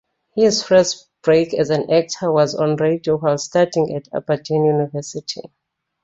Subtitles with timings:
[0.35, 5.41] His first break as an actor was on radio while studying at Aberdeen University.